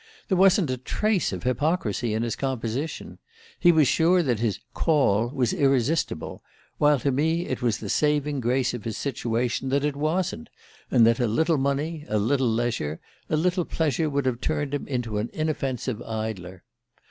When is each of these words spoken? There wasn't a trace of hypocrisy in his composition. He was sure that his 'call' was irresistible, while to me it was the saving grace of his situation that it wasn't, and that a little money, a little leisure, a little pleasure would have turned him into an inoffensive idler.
There 0.29 0.37
wasn't 0.39 0.71
a 0.71 0.77
trace 0.77 1.31
of 1.31 1.43
hypocrisy 1.43 2.15
in 2.15 2.23
his 2.23 2.35
composition. 2.35 3.19
He 3.59 3.71
was 3.71 3.87
sure 3.87 4.23
that 4.23 4.39
his 4.39 4.59
'call' 4.73 5.29
was 5.29 5.53
irresistible, 5.53 6.41
while 6.79 6.97
to 7.01 7.11
me 7.11 7.45
it 7.45 7.61
was 7.61 7.77
the 7.77 7.87
saving 7.87 8.39
grace 8.39 8.73
of 8.73 8.83
his 8.83 8.97
situation 8.97 9.69
that 9.69 9.85
it 9.85 9.95
wasn't, 9.95 10.49
and 10.89 11.05
that 11.05 11.19
a 11.19 11.27
little 11.27 11.59
money, 11.59 12.03
a 12.09 12.17
little 12.17 12.49
leisure, 12.49 12.99
a 13.29 13.37
little 13.37 13.63
pleasure 13.63 14.09
would 14.09 14.25
have 14.25 14.41
turned 14.41 14.73
him 14.73 14.87
into 14.87 15.19
an 15.19 15.29
inoffensive 15.33 16.01
idler. 16.01 16.63